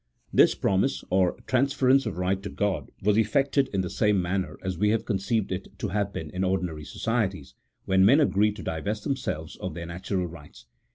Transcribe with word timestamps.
This 0.33 0.55
promise, 0.55 1.03
or 1.11 1.33
transference 1.45 2.07
of 2.07 2.17
right 2.17 2.41
to 2.41 2.49
God, 2.49 2.89
was 3.03 3.17
effected 3.19 3.67
in 3.71 3.81
the 3.81 3.89
same 3.91 4.19
manner 4.19 4.57
as 4.63 4.75
we 4.79 4.89
have 4.89 5.05
conceived 5.05 5.51
it 5.51 5.77
to 5.77 5.89
have 5.89 6.11
been 6.11 6.31
in 6.31 6.43
ordinary 6.43 6.85
societies, 6.85 7.53
when 7.85 8.03
men 8.03 8.19
agree 8.19 8.51
to 8.53 8.63
divest 8.63 9.03
themselves 9.03 9.57
of 9.57 9.75
their 9.75 9.85
natural 9.85 10.25
rights. 10.25 10.65